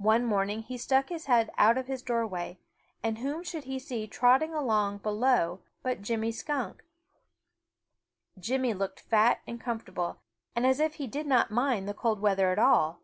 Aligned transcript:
One 0.00 0.24
morning 0.24 0.62
he 0.62 0.78
stuck 0.78 1.10
his 1.10 1.26
head 1.26 1.50
out 1.58 1.76
of 1.76 1.86
his 1.86 2.00
doorway, 2.02 2.58
and 3.02 3.18
whom 3.18 3.42
should 3.44 3.64
he 3.64 3.78
see 3.78 4.06
trotting 4.06 4.54
along 4.54 5.00
below 5.02 5.60
but 5.82 6.00
Jimmy 6.00 6.32
Skunk. 6.32 6.82
Jimmy 8.38 8.72
looked 8.72 9.00
fat 9.00 9.42
and 9.46 9.60
comfortable 9.60 10.22
and 10.56 10.64
as 10.66 10.80
if 10.80 10.94
he 10.94 11.06
did 11.06 11.26
not 11.26 11.50
mind 11.50 11.86
the 11.86 11.92
cold 11.92 12.20
weather 12.20 12.52
at 12.52 12.58
all. 12.58 13.00